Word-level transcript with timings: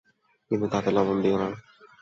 কিন্তু 0.51 0.65
তাতে 0.67 0.89
লবণ 0.91 1.17
দিওনা। 1.23 1.47